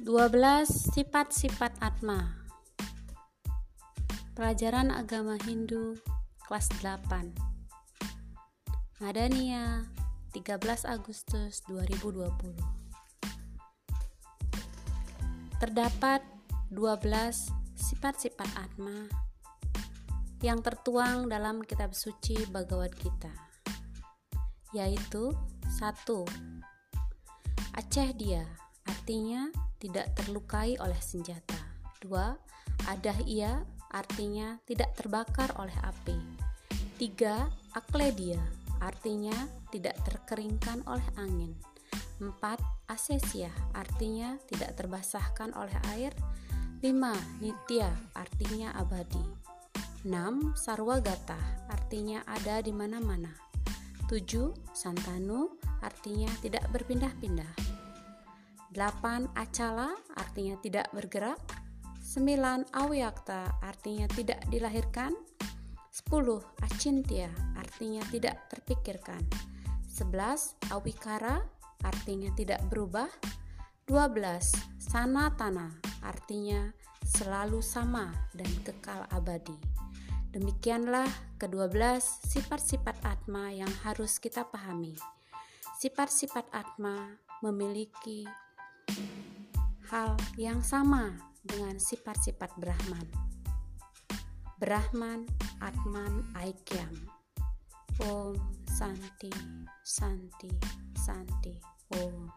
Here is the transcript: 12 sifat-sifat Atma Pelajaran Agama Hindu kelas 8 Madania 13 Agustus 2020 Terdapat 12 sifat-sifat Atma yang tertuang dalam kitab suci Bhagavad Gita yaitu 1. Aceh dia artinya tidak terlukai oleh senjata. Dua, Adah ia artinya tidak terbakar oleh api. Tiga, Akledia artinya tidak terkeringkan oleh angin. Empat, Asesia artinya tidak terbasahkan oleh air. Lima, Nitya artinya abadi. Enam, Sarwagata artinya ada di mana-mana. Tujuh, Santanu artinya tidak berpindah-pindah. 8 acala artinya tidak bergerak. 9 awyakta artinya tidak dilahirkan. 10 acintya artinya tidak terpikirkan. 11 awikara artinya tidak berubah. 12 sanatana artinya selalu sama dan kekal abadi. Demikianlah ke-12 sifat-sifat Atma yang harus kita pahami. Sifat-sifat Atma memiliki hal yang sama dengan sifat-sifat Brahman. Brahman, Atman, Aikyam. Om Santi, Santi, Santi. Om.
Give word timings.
12 0.00 0.64
sifat-sifat 0.96 1.76
Atma 1.84 2.48
Pelajaran 4.32 4.88
Agama 4.88 5.36
Hindu 5.44 6.00
kelas 6.48 6.72
8 6.80 7.36
Madania 9.04 9.84
13 10.32 10.88
Agustus 10.88 11.60
2020 11.68 12.16
Terdapat 15.60 16.24
12 16.72 16.80
sifat-sifat 17.76 18.48
Atma 18.56 19.04
yang 20.40 20.64
tertuang 20.64 21.28
dalam 21.28 21.60
kitab 21.60 21.92
suci 21.92 22.48
Bhagavad 22.48 22.96
Gita 22.96 23.36
yaitu 24.72 25.36
1. 25.76 25.76
Aceh 27.76 28.08
dia 28.16 28.48
artinya 28.88 29.52
tidak 29.80 30.12
terlukai 30.14 30.76
oleh 30.76 31.00
senjata. 31.00 31.56
Dua, 32.00 32.36
Adah 32.88 33.16
ia 33.28 33.60
artinya 33.90 34.56
tidak 34.64 34.96
terbakar 34.96 35.52
oleh 35.60 35.74
api. 35.84 36.16
Tiga, 36.96 37.50
Akledia 37.76 38.40
artinya 38.80 39.34
tidak 39.68 40.00
terkeringkan 40.08 40.80
oleh 40.88 41.04
angin. 41.20 41.52
Empat, 42.20 42.60
Asesia 42.88 43.52
artinya 43.76 44.36
tidak 44.48 44.76
terbasahkan 44.76 45.52
oleh 45.56 45.76
air. 45.96 46.12
Lima, 46.80 47.12
Nitya 47.44 47.92
artinya 48.16 48.72
abadi. 48.76 49.20
Enam, 50.08 50.56
Sarwagata 50.56 51.36
artinya 51.68 52.24
ada 52.24 52.64
di 52.64 52.72
mana-mana. 52.72 53.32
Tujuh, 54.08 54.56
Santanu 54.72 55.60
artinya 55.84 56.28
tidak 56.40 56.64
berpindah-pindah. 56.72 57.79
8 58.70 59.34
acala 59.34 59.90
artinya 60.14 60.54
tidak 60.62 60.86
bergerak. 60.94 61.38
9 62.06 62.70
awyakta 62.70 63.58
artinya 63.62 64.06
tidak 64.10 64.38
dilahirkan. 64.46 65.10
10 65.90 66.06
acintya 66.62 67.30
artinya 67.58 68.02
tidak 68.14 68.46
terpikirkan. 68.46 69.26
11 69.90 70.70
awikara 70.70 71.42
artinya 71.82 72.30
tidak 72.38 72.62
berubah. 72.70 73.10
12 73.90 74.78
sanatana 74.78 75.74
artinya 76.06 76.70
selalu 77.02 77.58
sama 77.58 78.14
dan 78.38 78.50
kekal 78.62 79.02
abadi. 79.10 79.58
Demikianlah 80.30 81.10
ke-12 81.42 81.98
sifat-sifat 82.22 83.02
Atma 83.02 83.50
yang 83.50 83.70
harus 83.82 84.22
kita 84.22 84.46
pahami. 84.46 84.94
Sifat-sifat 85.82 86.46
Atma 86.54 87.18
memiliki 87.42 88.30
hal 89.90 90.14
yang 90.38 90.62
sama 90.62 91.18
dengan 91.42 91.74
sifat-sifat 91.82 92.54
Brahman. 92.62 93.10
Brahman, 94.62 95.26
Atman, 95.58 96.30
Aikyam. 96.38 96.94
Om 97.98 98.38
Santi, 98.70 99.34
Santi, 99.82 100.54
Santi. 100.94 101.58
Om. 101.90 102.30